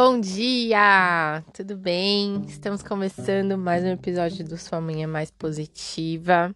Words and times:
Bom 0.00 0.20
dia! 0.20 1.42
Tudo 1.52 1.76
bem? 1.76 2.44
Estamos 2.46 2.84
começando 2.84 3.58
mais 3.58 3.82
um 3.82 3.88
episódio 3.88 4.44
do 4.44 4.56
Sua 4.56 4.80
Manhã 4.80 5.08
Mais 5.08 5.28
Positiva. 5.28 6.54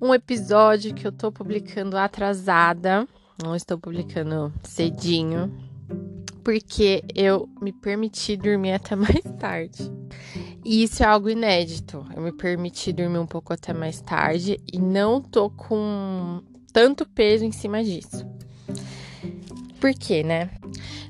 Um 0.00 0.14
episódio 0.14 0.94
que 0.94 1.04
eu 1.04 1.10
tô 1.10 1.32
publicando 1.32 1.96
atrasada, 1.96 3.08
não 3.42 3.56
estou 3.56 3.76
publicando 3.76 4.52
cedinho, 4.62 5.52
porque 6.44 7.02
eu 7.12 7.48
me 7.60 7.72
permiti 7.72 8.36
dormir 8.36 8.74
até 8.74 8.94
mais 8.94 9.24
tarde. 9.40 9.90
E 10.64 10.84
isso 10.84 11.02
é 11.02 11.06
algo 11.06 11.28
inédito. 11.28 12.06
Eu 12.14 12.22
me 12.22 12.30
permiti 12.30 12.92
dormir 12.92 13.18
um 13.18 13.26
pouco 13.26 13.52
até 13.52 13.72
mais 13.72 14.00
tarde 14.00 14.60
e 14.72 14.78
não 14.78 15.20
tô 15.20 15.50
com 15.50 16.40
tanto 16.72 17.04
peso 17.04 17.44
em 17.44 17.50
cima 17.50 17.82
disso. 17.82 18.24
Por 19.80 19.92
quê, 19.92 20.22
né? 20.22 20.50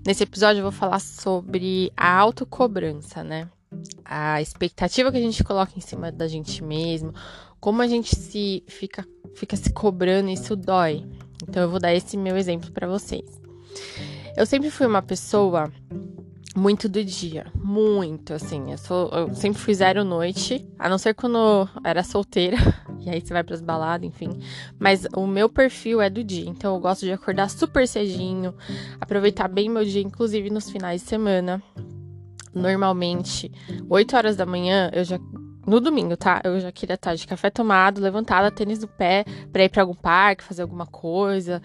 Nesse 0.06 0.22
episódio 0.22 0.60
eu 0.60 0.62
vou 0.62 0.72
falar 0.72 0.98
sobre 0.98 1.92
a 1.96 2.16
autocobrança, 2.16 3.22
né? 3.22 3.48
A 4.04 4.40
expectativa 4.40 5.12
que 5.12 5.18
a 5.18 5.20
gente 5.20 5.44
coloca 5.44 5.72
em 5.76 5.80
cima 5.80 6.10
da 6.10 6.26
gente 6.26 6.64
mesmo, 6.64 7.14
como 7.60 7.82
a 7.82 7.86
gente 7.86 8.16
se 8.16 8.64
fica, 8.66 9.06
fica 9.34 9.56
se 9.56 9.72
cobrando, 9.72 10.30
isso 10.30 10.56
dói. 10.56 11.06
Então 11.46 11.62
eu 11.62 11.70
vou 11.70 11.78
dar 11.78 11.94
esse 11.94 12.16
meu 12.16 12.36
exemplo 12.36 12.72
para 12.72 12.88
vocês. 12.88 13.40
Eu 14.36 14.46
sempre 14.46 14.70
fui 14.70 14.86
uma 14.86 15.02
pessoa 15.02 15.70
muito 16.56 16.88
do 16.88 17.04
dia, 17.04 17.46
muito 17.54 18.32
assim. 18.32 18.72
Eu, 18.72 18.78
sou, 18.78 19.08
eu 19.10 19.34
sempre 19.34 19.60
fui 19.60 19.74
zero 19.74 20.02
noite, 20.02 20.66
a 20.78 20.88
não 20.88 20.98
ser 20.98 21.14
quando 21.14 21.68
era 21.84 22.02
solteira, 22.02 22.56
e 23.00 23.10
aí 23.10 23.20
você 23.20 23.32
vai 23.32 23.42
pras 23.42 23.60
baladas, 23.60 24.06
enfim. 24.06 24.30
Mas 24.78 25.06
o 25.14 25.26
meu 25.26 25.48
perfil 25.48 26.00
é 26.00 26.10
do 26.10 26.22
dia, 26.22 26.48
então 26.48 26.74
eu 26.74 26.80
gosto 26.80 27.06
de 27.06 27.12
acordar 27.12 27.48
super 27.48 27.86
cedinho, 27.86 28.54
aproveitar 29.00 29.48
bem 29.48 29.68
meu 29.68 29.84
dia, 29.84 30.02
inclusive 30.02 30.50
nos 30.50 30.70
finais 30.70 31.02
de 31.02 31.08
semana. 31.08 31.62
Normalmente, 32.54 33.50
8 33.88 34.16
horas 34.16 34.36
da 34.36 34.44
manhã, 34.44 34.90
eu 34.92 35.04
já. 35.04 35.18
No 35.66 35.78
domingo, 35.78 36.16
tá? 36.16 36.40
Eu 36.42 36.58
já 36.58 36.72
queria 36.72 36.94
estar 36.94 37.14
de 37.14 37.26
café 37.26 37.50
tomado, 37.50 38.00
levantada, 38.00 38.50
tênis 38.50 38.80
no 38.80 38.88
pé, 38.88 39.24
pra 39.52 39.62
ir 39.62 39.68
pra 39.68 39.82
algum 39.82 39.94
parque, 39.94 40.42
fazer 40.42 40.62
alguma 40.62 40.86
coisa. 40.86 41.62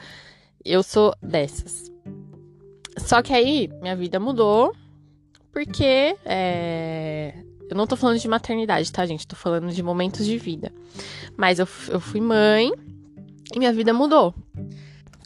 Eu 0.63 0.83
sou 0.83 1.15
dessas. 1.21 1.91
Só 2.97 3.21
que 3.21 3.33
aí, 3.33 3.69
minha 3.81 3.95
vida 3.95 4.19
mudou, 4.19 4.75
porque 5.51 6.15
é, 6.25 7.33
eu 7.69 7.75
não 7.75 7.88
tô 7.88 7.95
falando 7.95 8.19
de 8.19 8.27
maternidade, 8.27 8.91
tá, 8.91 9.05
gente? 9.05 9.27
Tô 9.27 9.35
falando 9.35 9.71
de 9.71 9.81
momentos 9.81 10.25
de 10.25 10.38
vida. 10.38 10.71
Mas 11.35 11.59
eu, 11.59 11.67
eu 11.89 11.99
fui 11.99 12.22
mãe 12.22 12.72
e 13.53 13.59
minha 13.59 13.73
vida 13.73 13.94
mudou. 13.94 14.33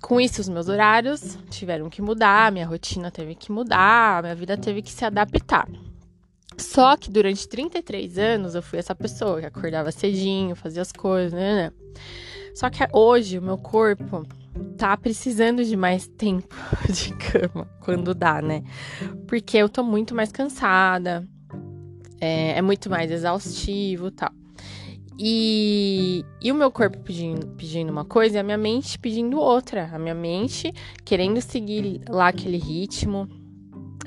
Com 0.01 0.19
isso, 0.19 0.39
os 0.39 0.47
meus 0.47 0.69
horários 0.69 1.37
tiveram 1.49 1.89
que 1.89 2.01
mudar, 2.01 2.51
minha 2.51 2.65
rotina 2.65 3.11
teve 3.11 3.35
que 3.35 3.51
mudar, 3.51 4.23
minha 4.23 4.35
vida 4.35 4.57
teve 4.57 4.81
que 4.81 4.91
se 4.91 5.03
adaptar. 5.03 5.67
Só 6.57 6.95
que 6.95 7.11
durante 7.11 7.47
33 7.47 8.17
anos 8.17 8.55
eu 8.55 8.61
fui 8.61 8.79
essa 8.79 8.95
pessoa 8.95 9.39
que 9.39 9.45
acordava 9.45 9.91
cedinho, 9.91 10.55
fazia 10.55 10.81
as 10.81 10.91
coisas, 10.91 11.33
né? 11.33 11.55
né. 11.55 11.73
Só 12.55 12.69
que 12.69 12.85
hoje 12.93 13.37
o 13.37 13.41
meu 13.41 13.57
corpo 13.57 14.25
tá 14.77 14.95
precisando 14.97 15.63
de 15.63 15.75
mais 15.75 16.07
tempo 16.07 16.55
de 16.89 17.13
cama 17.15 17.69
quando 17.81 18.13
dá, 18.13 18.41
né? 18.41 18.63
Porque 19.27 19.57
eu 19.57 19.69
tô 19.69 19.83
muito 19.83 20.15
mais 20.15 20.31
cansada, 20.31 21.27
é, 22.19 22.57
é 22.57 22.61
muito 22.61 22.89
mais 22.89 23.11
exaustivo 23.11 24.11
tal. 24.11 24.31
E, 25.21 26.23
e 26.41 26.49
o 26.49 26.55
meu 26.55 26.71
corpo 26.71 26.97
pedindo, 26.99 27.45
pedindo 27.47 27.91
uma 27.91 28.05
coisa 28.05 28.37
e 28.37 28.39
a 28.39 28.43
minha 28.43 28.57
mente 28.57 28.97
pedindo 28.97 29.37
outra. 29.37 29.89
A 29.91 29.99
minha 29.99 30.15
mente 30.15 30.73
querendo 31.03 31.41
seguir 31.41 32.01
lá 32.07 32.29
aquele 32.29 32.57
ritmo, 32.57 33.27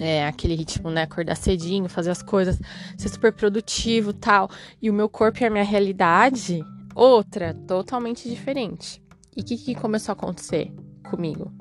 é, 0.00 0.26
aquele 0.26 0.54
ritmo, 0.54 0.90
né? 0.90 1.02
Acordar 1.02 1.36
cedinho, 1.36 1.88
fazer 1.88 2.10
as 2.10 2.22
coisas, 2.22 2.58
ser 2.96 3.08
super 3.10 3.32
produtivo 3.32 4.14
tal. 4.14 4.48
E 4.80 4.88
o 4.88 4.94
meu 4.94 5.08
corpo 5.08 5.42
e 5.42 5.46
a 5.46 5.50
minha 5.50 5.64
realidade, 5.64 6.64
outra, 6.94 7.52
totalmente 7.52 8.26
diferente. 8.26 9.02
E 9.36 9.42
o 9.42 9.44
que, 9.44 9.58
que 9.58 9.74
começou 9.74 10.12
a 10.12 10.14
acontecer 10.14 10.72
comigo? 11.16 11.52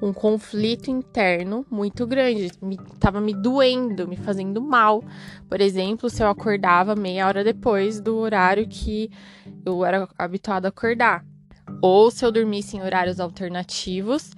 um 0.00 0.12
conflito 0.12 0.90
interno 0.90 1.64
muito 1.70 2.06
grande. 2.06 2.50
Me, 2.60 2.78
me 3.22 3.34
doendo, 3.34 4.06
me 4.06 4.16
fazendo 4.16 4.60
mal. 4.60 5.02
Por 5.48 5.60
exemplo, 5.60 6.10
se 6.10 6.22
eu 6.22 6.28
acordava 6.28 6.94
meia 6.94 7.26
hora 7.26 7.42
depois 7.42 8.00
do 8.00 8.16
horário 8.16 8.66
que 8.68 9.10
eu 9.64 9.84
era 9.84 10.08
habituado 10.18 10.66
a 10.66 10.68
acordar. 10.68 11.24
Ou 11.80 12.10
se 12.10 12.24
eu 12.24 12.30
dormisse 12.30 12.76
em 12.76 12.82
horários 12.82 13.18
alternativos, 13.18 14.30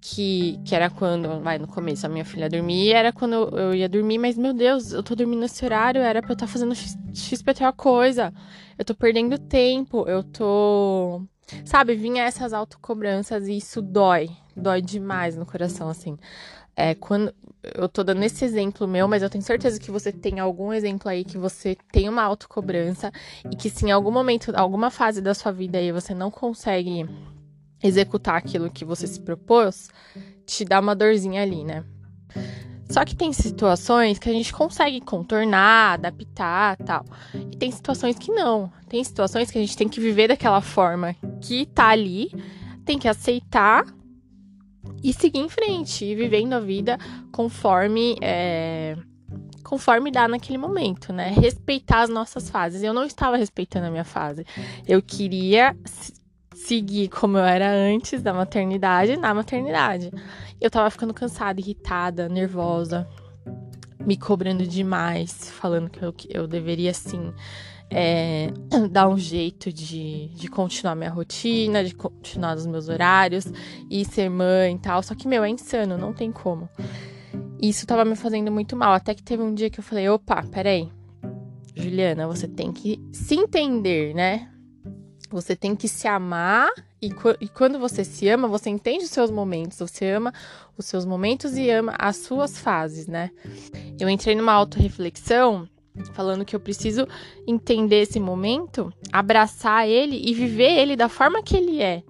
que, 0.00 0.60
que 0.64 0.74
era 0.74 0.88
quando, 0.88 1.40
vai, 1.40 1.58
no 1.58 1.66
começo 1.66 2.06
a 2.06 2.08
minha 2.08 2.24
filha 2.24 2.48
dormia, 2.48 2.98
era 2.98 3.12
quando 3.12 3.32
eu, 3.32 3.48
eu 3.58 3.74
ia 3.74 3.88
dormir, 3.88 4.18
mas 4.18 4.38
meu 4.38 4.52
Deus, 4.54 4.92
eu 4.92 5.02
tô 5.02 5.14
dormindo 5.16 5.40
nesse 5.40 5.64
horário, 5.64 6.00
era 6.00 6.22
pra 6.22 6.30
eu 6.30 6.34
estar 6.34 6.46
tá 6.46 6.52
fazendo 6.52 6.74
XPTO 6.74 7.72
coisa. 7.76 8.32
Eu 8.78 8.84
tô 8.84 8.94
perdendo 8.94 9.38
tempo, 9.38 10.08
eu 10.08 10.22
tô. 10.22 11.22
Sabe, 11.64 11.94
vinha 11.94 12.24
essas 12.24 12.52
autocobranças 12.52 13.48
e 13.48 13.56
isso 13.56 13.80
dói, 13.80 14.30
dói 14.56 14.82
demais 14.82 15.36
no 15.36 15.46
coração, 15.46 15.88
assim. 15.88 16.18
É, 16.76 16.94
quando 16.94 17.34
eu 17.74 17.88
tô 17.88 18.04
dando 18.04 18.22
esse 18.22 18.44
exemplo 18.44 18.86
meu, 18.86 19.08
mas 19.08 19.22
eu 19.22 19.30
tenho 19.30 19.42
certeza 19.42 19.80
que 19.80 19.90
você 19.90 20.12
tem 20.12 20.38
algum 20.38 20.72
exemplo 20.72 21.08
aí 21.08 21.24
que 21.24 21.36
você 21.36 21.76
tem 21.90 22.08
uma 22.08 22.22
autocobrança 22.22 23.12
e 23.50 23.56
que 23.56 23.68
se 23.68 23.86
em 23.86 23.90
algum 23.90 24.12
momento, 24.12 24.52
alguma 24.54 24.90
fase 24.90 25.20
da 25.20 25.34
sua 25.34 25.50
vida 25.50 25.78
aí 25.78 25.90
você 25.90 26.14
não 26.14 26.30
consegue 26.30 27.08
executar 27.82 28.36
aquilo 28.36 28.70
que 28.70 28.84
você 28.84 29.06
se 29.06 29.20
propôs, 29.20 29.88
te 30.46 30.64
dá 30.64 30.80
uma 30.80 30.94
dorzinha 30.94 31.42
ali, 31.42 31.64
né? 31.64 31.84
Só 32.88 33.04
que 33.04 33.14
tem 33.14 33.32
situações 33.32 34.18
que 34.18 34.30
a 34.30 34.32
gente 34.32 34.52
consegue 34.52 35.00
contornar, 35.00 35.94
adaptar, 35.94 36.76
tal. 36.78 37.04
E 37.34 37.56
tem 37.56 37.70
situações 37.70 38.16
que 38.18 38.32
não. 38.32 38.72
Tem 38.88 39.04
situações 39.04 39.50
que 39.50 39.58
a 39.58 39.60
gente 39.60 39.76
tem 39.76 39.88
que 39.88 40.00
viver 40.00 40.28
daquela 40.28 40.62
forma 40.62 41.14
que 41.40 41.66
tá 41.66 41.88
ali, 41.88 42.30
tem 42.84 42.98
que 42.98 43.08
aceitar 43.08 43.84
e 45.02 45.12
seguir 45.12 45.40
em 45.40 45.48
frente, 45.48 46.04
e 46.04 46.14
vivendo 46.14 46.54
a 46.54 46.60
vida 46.60 46.98
conforme 47.30 48.16
é, 48.20 48.96
conforme 49.62 50.10
dá 50.10 50.26
naquele 50.26 50.56
momento, 50.56 51.12
né? 51.12 51.28
Respeitar 51.28 52.00
as 52.00 52.08
nossas 52.08 52.48
fases. 52.48 52.82
Eu 52.82 52.94
não 52.94 53.04
estava 53.04 53.36
respeitando 53.36 53.86
a 53.86 53.90
minha 53.90 54.04
fase. 54.04 54.46
Eu 54.86 55.02
queria 55.02 55.76
seguir 56.54 57.08
como 57.08 57.36
eu 57.36 57.44
era 57.44 57.70
antes 57.70 58.22
da 58.22 58.32
maternidade 58.32 59.16
na 59.16 59.34
maternidade. 59.34 60.10
Eu 60.60 60.70
tava 60.70 60.90
ficando 60.90 61.12
cansada, 61.12 61.60
irritada, 61.60 62.28
nervosa, 62.28 63.06
me 64.00 64.16
cobrando 64.16 64.66
demais, 64.66 65.50
falando 65.50 65.90
que 65.90 66.02
eu, 66.02 66.12
que 66.12 66.28
eu 66.30 66.48
deveria 66.48 66.94
sim 66.94 67.32
é, 67.90 68.50
dar 68.90 69.08
um 69.08 69.18
jeito 69.18 69.72
de, 69.72 70.28
de 70.28 70.48
continuar 70.48 70.94
minha 70.94 71.10
rotina, 71.10 71.84
de 71.84 71.94
continuar 71.94 72.56
os 72.56 72.66
meus 72.66 72.88
horários 72.88 73.46
e 73.90 74.04
ser 74.04 74.28
mãe 74.28 74.74
e 74.74 74.78
tal. 74.78 75.02
Só 75.02 75.14
que, 75.14 75.28
meu, 75.28 75.44
é 75.44 75.48
insano, 75.48 75.96
não 75.96 76.12
tem 76.12 76.30
como. 76.30 76.68
Isso 77.60 77.86
tava 77.86 78.04
me 78.04 78.16
fazendo 78.16 78.52
muito 78.52 78.76
mal. 78.76 78.92
Até 78.92 79.14
que 79.14 79.22
teve 79.22 79.42
um 79.42 79.54
dia 79.54 79.70
que 79.70 79.80
eu 79.80 79.84
falei: 79.84 80.08
opa, 80.08 80.42
peraí. 80.44 80.88
Juliana, 81.74 82.26
você 82.26 82.48
tem 82.48 82.72
que 82.72 83.00
se 83.12 83.36
entender, 83.36 84.14
né? 84.14 84.50
Você 85.30 85.54
tem 85.54 85.76
que 85.76 85.86
se 85.86 86.08
amar 86.08 86.70
e, 87.00 87.10
e, 87.40 87.48
quando 87.48 87.78
você 87.78 88.02
se 88.02 88.28
ama, 88.28 88.48
você 88.48 88.70
entende 88.70 89.04
os 89.04 89.10
seus 89.10 89.30
momentos, 89.30 89.78
você 89.78 90.10
ama 90.10 90.32
os 90.76 90.86
seus 90.86 91.04
momentos 91.04 91.56
e 91.56 91.70
ama 91.70 91.94
as 91.98 92.16
suas 92.16 92.58
fases, 92.58 93.06
né? 93.06 93.30
Eu 94.00 94.08
entrei 94.08 94.34
numa 94.34 94.52
autorreflexão 94.52 95.68
falando 96.12 96.44
que 96.44 96.54
eu 96.54 96.60
preciso 96.60 97.06
entender 97.46 98.02
esse 98.02 98.18
momento, 98.18 98.92
abraçar 99.12 99.88
ele 99.88 100.20
e 100.24 100.34
viver 100.34 100.78
ele 100.78 100.96
da 100.96 101.08
forma 101.08 101.42
que 101.42 101.56
ele 101.56 101.82
é. 101.82 102.02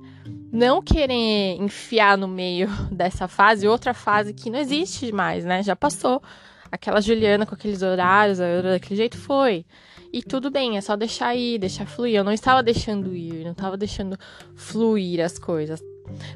Não 0.51 0.83
querer 0.83 1.57
enfiar 1.61 2.17
no 2.17 2.29
meio 2.29 2.69
dessa 2.91 3.29
fase 3.29 3.69
outra 3.69 3.93
fase 3.93 4.33
que 4.33 4.51
não 4.51 4.59
existe 4.59 5.13
mais, 5.13 5.45
né? 5.45 5.63
Já 5.63 5.77
passou. 5.77 6.23
Aquela 6.71 7.01
Juliana 7.01 7.47
com 7.47 7.55
aqueles 7.55 7.81
horários, 7.81 8.39
daquele 8.39 8.97
jeito 8.97 9.17
foi. 9.17 9.65
E 10.13 10.23
tudo 10.23 10.51
bem, 10.51 10.77
é 10.77 10.81
só 10.81 10.97
deixar 10.97 11.35
ir, 11.35 11.59
deixar 11.59 11.87
fluir. 11.87 12.15
Eu 12.15 12.25
não 12.25 12.33
estava 12.33 12.63
deixando 12.63 13.15
ir, 13.15 13.45
não 13.45 13.53
estava 13.53 13.77
deixando 13.77 14.19
fluir 14.55 15.21
as 15.25 15.39
coisas. 15.39 15.83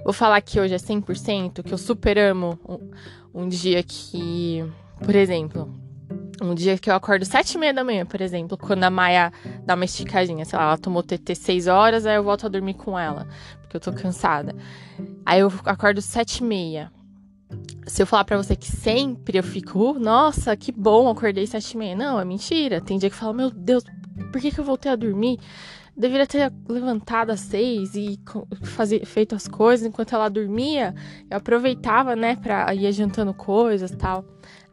Vou 0.04 0.12
falar 0.12 0.40
que 0.40 0.60
hoje 0.60 0.74
é 0.74 0.78
100%, 0.78 1.62
que 1.62 1.72
eu 1.72 1.78
super 1.78 2.18
amo 2.18 2.58
um, 2.68 3.42
um 3.42 3.48
dia 3.48 3.82
que, 3.82 4.64
por 5.02 5.14
exemplo, 5.14 5.72
um 6.42 6.54
dia 6.54 6.78
que 6.78 6.90
eu 6.90 6.94
acordo 6.94 7.24
sete 7.24 7.54
e 7.54 7.58
meia 7.58 7.72
da 7.72 7.84
manhã, 7.84 8.04
por 8.04 8.20
exemplo, 8.20 8.56
quando 8.58 8.84
a 8.84 8.90
Maia 8.90 9.32
dá 9.64 9.74
uma 9.74 9.84
esticadinha, 9.84 10.44
sei 10.44 10.58
lá, 10.58 10.64
ela 10.66 10.78
tomou 10.78 11.02
TT 11.02 11.34
seis 11.34 11.66
horas, 11.66 12.06
aí 12.06 12.16
eu 12.16 12.24
volto 12.24 12.46
a 12.46 12.48
dormir 12.48 12.74
com 12.74 12.98
ela, 12.98 13.26
porque 13.60 13.76
eu 13.76 13.80
tô 13.80 13.92
cansada. 13.92 14.54
Aí 15.24 15.40
eu 15.40 15.52
acordo 15.64 16.00
sete 16.02 16.38
e 16.38 16.44
meia. 16.44 16.92
Se 17.86 18.02
eu 18.02 18.06
falar 18.06 18.24
para 18.24 18.36
você 18.36 18.56
que 18.56 18.70
sempre 18.70 19.38
eu 19.38 19.42
fico, 19.42 19.92
uh, 19.92 19.98
nossa, 19.98 20.56
que 20.56 20.72
bom, 20.72 21.08
acordei 21.08 21.46
sete 21.46 21.72
e 21.72 21.76
meia. 21.76 21.94
Não, 21.94 22.18
é 22.18 22.24
mentira. 22.24 22.80
Tem 22.80 22.98
dia 22.98 23.10
que 23.10 23.14
eu 23.14 23.20
falo, 23.20 23.34
meu 23.34 23.50
Deus, 23.50 23.84
por 24.30 24.40
que, 24.40 24.50
que 24.50 24.58
eu 24.58 24.64
voltei 24.64 24.90
a 24.90 24.96
dormir? 24.96 25.38
deveria 25.96 26.26
ter 26.26 26.52
levantado 26.68 27.30
às 27.30 27.40
seis 27.40 27.94
e 27.94 28.18
fazer, 28.62 29.04
feito 29.04 29.34
as 29.34 29.46
coisas 29.46 29.86
enquanto 29.86 30.14
ela 30.14 30.28
dormia. 30.28 30.94
Eu 31.30 31.36
aproveitava, 31.36 32.16
né, 32.16 32.36
pra 32.36 32.74
ir 32.74 32.86
adiantando 32.86 33.34
coisas 33.34 33.90
tal. 33.90 34.24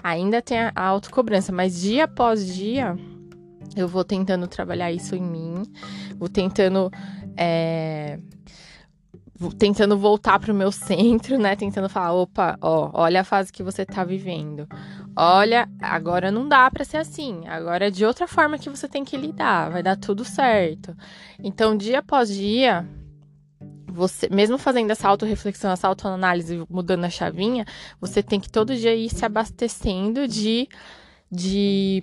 Ainda 0.03 0.41
tem 0.41 0.59
a 0.59 0.71
autocobrança, 0.75 1.51
mas 1.51 1.81
dia 1.81 2.05
após 2.05 2.53
dia 2.53 2.95
eu 3.75 3.87
vou 3.87 4.03
tentando 4.03 4.47
trabalhar 4.47 4.91
isso 4.91 5.15
em 5.15 5.21
mim, 5.21 5.63
vou 6.17 6.29
tentando. 6.29 6.91
É, 7.37 8.19
tentando 9.57 9.97
voltar 9.97 10.37
para 10.37 10.51
o 10.51 10.55
meu 10.55 10.71
centro, 10.71 11.39
né? 11.39 11.55
Tentando 11.55 11.87
falar, 11.87 12.11
opa, 12.11 12.57
ó, 12.61 12.91
olha 12.93 13.21
a 13.21 13.23
fase 13.23 13.53
que 13.53 13.63
você 13.63 13.85
tá 13.85 14.03
vivendo. 14.03 14.67
Olha, 15.15 15.69
agora 15.81 16.29
não 16.29 16.47
dá 16.47 16.69
para 16.69 16.83
ser 16.83 16.97
assim. 16.97 17.47
Agora 17.47 17.87
é 17.87 17.89
de 17.89 18.03
outra 18.03 18.27
forma 18.27 18.57
que 18.57 18.69
você 18.69 18.87
tem 18.87 19.05
que 19.05 19.15
lidar. 19.15 19.71
Vai 19.71 19.81
dar 19.81 19.95
tudo 19.95 20.25
certo. 20.25 20.93
Então, 21.41 21.77
dia 21.77 21.99
após 21.99 22.27
dia, 22.27 22.85
você, 23.99 24.29
mesmo 24.29 24.57
fazendo 24.57 24.91
essa 24.91 25.09
autorreflexão, 25.09 25.71
essa 25.71 25.87
autoanálise, 25.89 26.65
mudando 26.69 27.03
a 27.03 27.09
chavinha, 27.09 27.65
você 27.99 28.23
tem 28.23 28.39
que 28.39 28.49
todo 28.49 28.73
dia 28.73 28.95
ir 28.95 29.09
se 29.09 29.25
abastecendo 29.25 30.25
de, 30.25 30.69
de 31.29 32.01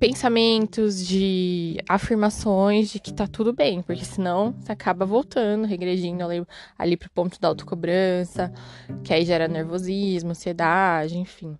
pensamentos, 0.00 1.06
de 1.06 1.76
afirmações 1.86 2.88
de 2.88 2.98
que 2.98 3.12
tá 3.12 3.26
tudo 3.26 3.52
bem, 3.52 3.82
porque 3.82 4.06
senão 4.06 4.52
você 4.58 4.72
acaba 4.72 5.04
voltando, 5.04 5.66
regredindo 5.66 6.24
ali, 6.24 6.46
ali 6.78 6.96
pro 6.96 7.10
ponto 7.10 7.38
da 7.38 7.48
autocobrança, 7.48 8.50
que 9.04 9.12
aí 9.12 9.22
gera 9.24 9.46
nervosismo, 9.46 10.30
ansiedade, 10.30 11.18
enfim. 11.18 11.58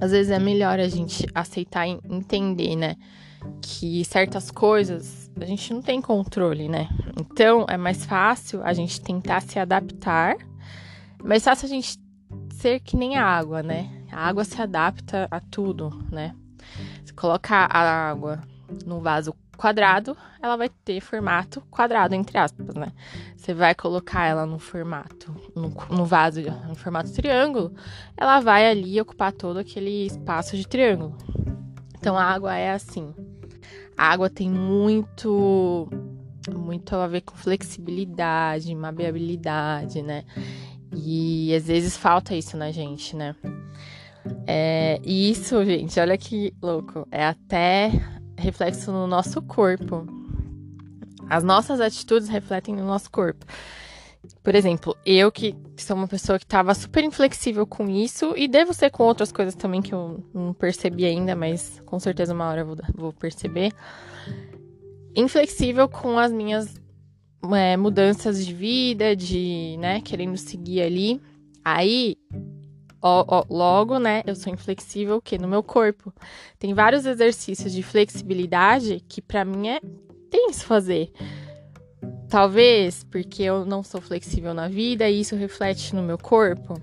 Às 0.00 0.12
vezes 0.12 0.30
é 0.30 0.38
melhor 0.38 0.78
a 0.78 0.88
gente 0.88 1.26
aceitar 1.34 1.88
e 1.88 1.98
entender, 2.08 2.76
né? 2.76 2.94
Que 3.60 4.04
certas 4.04 4.50
coisas 4.50 5.30
a 5.40 5.46
gente 5.46 5.72
não 5.72 5.82
tem 5.82 6.00
controle, 6.00 6.68
né? 6.68 6.88
Então 7.18 7.66
é 7.68 7.76
mais 7.76 8.04
fácil 8.04 8.62
a 8.62 8.72
gente 8.72 9.00
tentar 9.00 9.40
se 9.40 9.58
adaptar, 9.58 10.36
é 11.18 11.22
mais 11.22 11.44
fácil 11.44 11.66
a 11.66 11.68
gente 11.68 11.98
ser 12.50 12.80
que 12.80 12.96
nem 12.96 13.16
a 13.16 13.24
água, 13.24 13.62
né? 13.62 13.90
A 14.10 14.26
água 14.26 14.44
se 14.44 14.60
adapta 14.60 15.28
a 15.30 15.40
tudo, 15.40 15.90
né? 16.10 16.34
Você 17.04 17.12
coloca 17.12 17.54
a 17.54 18.10
água 18.10 18.40
no 18.84 19.00
vaso 19.00 19.34
quadrado, 19.56 20.16
ela 20.40 20.56
vai 20.56 20.68
ter 20.68 21.00
formato 21.00 21.60
quadrado, 21.70 22.14
entre 22.14 22.38
aspas, 22.38 22.74
né? 22.74 22.92
Você 23.36 23.52
vai 23.52 23.74
colocar 23.74 24.24
ela 24.24 24.46
no 24.46 24.58
formato, 24.58 25.34
no, 25.54 25.74
no 25.90 26.04
vaso, 26.04 26.40
no 26.68 26.76
formato 26.76 27.12
triângulo, 27.12 27.74
ela 28.16 28.40
vai 28.40 28.70
ali 28.70 29.00
ocupar 29.00 29.32
todo 29.32 29.58
aquele 29.58 30.06
espaço 30.06 30.56
de 30.56 30.66
triângulo. 30.66 31.16
Então 31.98 32.16
a 32.16 32.22
água 32.22 32.56
é 32.56 32.70
assim. 32.70 33.12
A 33.98 34.12
água 34.12 34.30
tem 34.30 34.48
muito 34.48 35.88
muito 36.56 36.94
a 36.96 37.06
ver 37.06 37.22
com 37.22 37.36
flexibilidade, 37.36 38.74
maleabilidade, 38.74 40.00
né? 40.02 40.24
E 40.96 41.54
às 41.54 41.66
vezes 41.66 41.96
falta 41.96 42.34
isso 42.34 42.56
na 42.56 42.70
gente, 42.70 43.14
né? 43.14 43.34
É, 44.46 45.00
e 45.04 45.30
isso, 45.30 45.62
gente, 45.64 45.98
olha 45.98 46.16
que 46.16 46.54
louco. 46.62 47.06
É 47.10 47.26
até 47.26 47.90
reflexo 48.36 48.92
no 48.92 49.06
nosso 49.06 49.42
corpo. 49.42 50.06
As 51.28 51.44
nossas 51.44 51.80
atitudes 51.80 52.28
refletem 52.28 52.74
no 52.74 52.86
nosso 52.86 53.10
corpo. 53.10 53.44
Por 54.42 54.54
exemplo, 54.54 54.96
eu 55.06 55.30
que 55.30 55.54
sou 55.76 55.96
uma 55.96 56.08
pessoa 56.08 56.38
que 56.38 56.44
estava 56.44 56.74
super 56.74 57.04
inflexível 57.04 57.66
com 57.66 57.88
isso, 57.88 58.34
e 58.36 58.48
devo 58.48 58.74
ser 58.74 58.90
com 58.90 59.04
outras 59.04 59.32
coisas 59.32 59.54
também 59.54 59.80
que 59.80 59.94
eu 59.94 60.22
não 60.34 60.52
percebi 60.52 61.04
ainda, 61.04 61.34
mas 61.36 61.80
com 61.86 61.98
certeza 61.98 62.34
uma 62.34 62.48
hora 62.48 62.60
eu 62.62 62.76
vou, 62.94 63.12
perceber. 63.12 63.72
Inflexível 65.14 65.88
com 65.88 66.18
as 66.18 66.32
minhas 66.32 66.74
é, 67.54 67.76
mudanças 67.76 68.44
de 68.44 68.52
vida, 68.52 69.14
de, 69.14 69.76
né, 69.78 70.00
querendo 70.00 70.36
seguir 70.36 70.82
ali. 70.82 71.20
Aí 71.64 72.16
Ó, 73.00 73.24
ó, 73.28 73.44
logo, 73.48 73.98
né, 73.98 74.22
eu 74.26 74.34
sou 74.34 74.52
inflexível 74.52 75.22
que 75.22 75.38
no 75.38 75.46
meu 75.46 75.62
corpo. 75.62 76.12
Tem 76.58 76.74
vários 76.74 77.06
exercícios 77.06 77.72
de 77.72 77.82
flexibilidade 77.82 79.00
que 79.08 79.22
para 79.22 79.44
mim 79.44 79.68
é 79.68 79.80
tenso 80.28 80.64
fazer. 80.64 81.12
Talvez 82.28 83.04
porque 83.04 83.42
eu 83.42 83.64
não 83.64 83.82
sou 83.82 84.00
flexível 84.00 84.52
na 84.52 84.68
vida 84.68 85.08
e 85.08 85.20
isso 85.20 85.34
reflete 85.34 85.94
no 85.94 86.02
meu 86.02 86.18
corpo. 86.18 86.74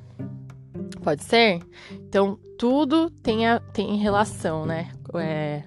Pode 1.04 1.24
ser? 1.24 1.62
Então, 1.92 2.40
tudo 2.58 3.10
tem, 3.10 3.48
a, 3.48 3.60
tem 3.60 3.96
relação, 3.98 4.66
né? 4.66 4.92
É, 5.16 5.64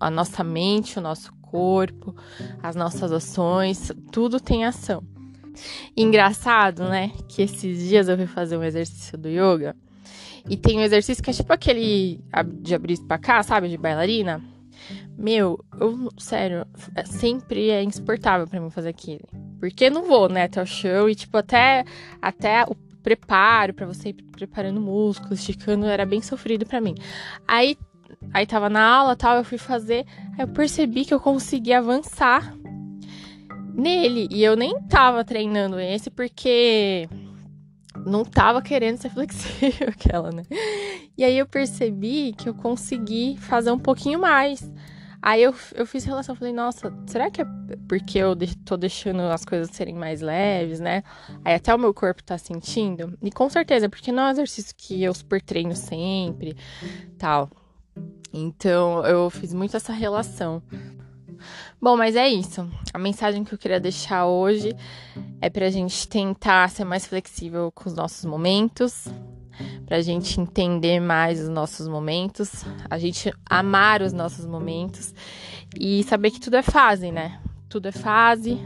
a 0.00 0.10
nossa 0.10 0.42
mente, 0.42 0.98
o 0.98 1.02
nosso 1.02 1.32
corpo, 1.42 2.14
as 2.62 2.74
nossas 2.74 3.12
ações, 3.12 3.92
tudo 4.10 4.40
tem 4.40 4.64
ação. 4.64 5.02
Engraçado, 5.96 6.84
né? 6.84 7.12
Que 7.28 7.42
esses 7.42 7.88
dias 7.88 8.08
eu 8.08 8.16
fui 8.16 8.26
fazer 8.26 8.56
um 8.56 8.64
exercício 8.64 9.16
do 9.16 9.28
yoga 9.28 9.76
e 10.48 10.56
tem 10.56 10.78
um 10.78 10.82
exercício 10.82 11.22
que 11.22 11.30
é 11.30 11.32
tipo 11.32 11.52
aquele 11.52 12.20
de 12.60 12.74
abrir 12.74 12.98
pra 13.00 13.18
cá, 13.18 13.42
sabe? 13.42 13.68
De 13.68 13.76
bailarina. 13.76 14.42
Meu, 15.20 15.62
eu, 15.78 16.08
sério, 16.16 16.66
é, 16.94 17.04
sempre 17.04 17.68
é 17.68 17.82
insuportável 17.82 18.46
para 18.46 18.58
mim 18.58 18.70
fazer 18.70 18.88
aquilo. 18.88 19.28
Porque 19.58 19.90
não 19.90 20.04
vou, 20.04 20.30
né, 20.30 20.44
até 20.44 20.62
o 20.62 20.66
show 20.66 21.10
e, 21.10 21.14
tipo, 21.14 21.36
até, 21.36 21.84
até 22.22 22.64
o 22.64 22.74
preparo 23.02 23.74
para 23.74 23.86
você 23.86 24.08
ir 24.08 24.14
preparando 24.14 24.80
músculo, 24.80 25.34
esticando, 25.34 25.84
era 25.84 26.06
bem 26.06 26.22
sofrido 26.22 26.64
para 26.64 26.80
mim. 26.80 26.94
Aí, 27.46 27.76
aí 28.32 28.46
tava 28.46 28.70
na 28.70 28.82
aula 28.82 29.14
tal, 29.14 29.36
eu 29.36 29.44
fui 29.44 29.58
fazer, 29.58 30.06
aí 30.38 30.40
eu 30.40 30.48
percebi 30.48 31.04
que 31.04 31.12
eu 31.12 31.20
consegui 31.20 31.74
avançar 31.74 32.54
nele. 33.74 34.26
E 34.30 34.42
eu 34.42 34.56
nem 34.56 34.80
tava 34.84 35.22
treinando 35.22 35.78
esse 35.78 36.08
porque 36.10 37.06
não 38.06 38.24
tava 38.24 38.62
querendo 38.62 38.96
ser 38.96 39.10
flexível 39.12 39.88
aquela, 39.88 40.30
né? 40.30 40.44
E 41.18 41.24
aí 41.24 41.36
eu 41.36 41.46
percebi 41.46 42.32
que 42.32 42.48
eu 42.48 42.54
consegui 42.54 43.36
fazer 43.38 43.70
um 43.70 43.78
pouquinho 43.78 44.18
mais. 44.18 44.70
Aí 45.22 45.42
eu, 45.42 45.54
eu 45.74 45.86
fiz 45.86 46.04
relação, 46.04 46.34
falei, 46.34 46.52
nossa, 46.52 46.92
será 47.06 47.30
que 47.30 47.42
é 47.42 47.46
porque 47.86 48.18
eu 48.18 48.34
tô 48.64 48.76
deixando 48.76 49.20
as 49.22 49.44
coisas 49.44 49.74
serem 49.74 49.94
mais 49.94 50.20
leves, 50.20 50.80
né? 50.80 51.02
Aí 51.44 51.54
até 51.54 51.74
o 51.74 51.78
meu 51.78 51.92
corpo 51.92 52.22
tá 52.22 52.38
sentindo. 52.38 53.18
E 53.22 53.30
com 53.30 53.48
certeza, 53.50 53.88
porque 53.88 54.10
não 54.10 54.24
é 54.24 54.26
um 54.28 54.30
exercício 54.30 54.74
que 54.76 55.02
eu 55.02 55.12
super 55.12 55.42
treino 55.42 55.76
sempre, 55.76 56.56
tal. 57.18 57.50
Então 58.32 59.04
eu 59.04 59.28
fiz 59.28 59.52
muito 59.52 59.76
essa 59.76 59.92
relação. 59.92 60.62
Bom, 61.80 61.96
mas 61.96 62.16
é 62.16 62.28
isso. 62.28 62.68
A 62.92 62.98
mensagem 62.98 63.44
que 63.44 63.54
eu 63.54 63.58
queria 63.58 63.80
deixar 63.80 64.26
hoje 64.26 64.74
é 65.40 65.48
pra 65.48 65.70
gente 65.70 66.06
tentar 66.06 66.68
ser 66.70 66.84
mais 66.84 67.06
flexível 67.06 67.72
com 67.72 67.88
os 67.88 67.94
nossos 67.94 68.24
momentos, 68.24 69.06
pra 69.90 70.00
gente 70.02 70.40
entender 70.40 71.00
mais 71.00 71.40
os 71.40 71.48
nossos 71.48 71.88
momentos, 71.88 72.64
a 72.88 72.96
gente 72.96 73.34
amar 73.44 74.02
os 74.02 74.12
nossos 74.12 74.46
momentos 74.46 75.12
e 75.76 76.04
saber 76.04 76.30
que 76.30 76.38
tudo 76.38 76.54
é 76.54 76.62
fase, 76.62 77.10
né? 77.10 77.40
Tudo 77.68 77.88
é 77.88 77.92
fase, 77.92 78.56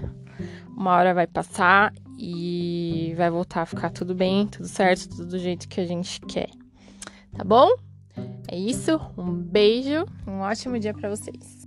uma 0.77 0.91
hora 0.91 1.15
vai 1.15 1.27
passar 1.27 1.95
e 2.19 3.15
vai 3.17 3.31
voltar 3.31 3.63
a 3.63 3.67
ficar 3.67 3.89
tudo 3.89 4.15
bem, 4.15 4.47
tudo 4.47 4.69
certo, 4.69 5.09
tudo 5.09 5.25
do 5.25 5.39
jeito 5.39 5.67
que 5.67 5.81
a 5.81 5.87
gente 5.87 6.21
quer. 6.21 6.51
Tá 7.35 7.43
bom? 7.43 7.71
É 8.47 8.59
isso, 8.59 9.01
um 9.17 9.33
beijo, 9.33 10.05
um 10.27 10.41
ótimo 10.41 10.79
dia 10.79 10.93
para 10.93 11.09
vocês. 11.09 11.64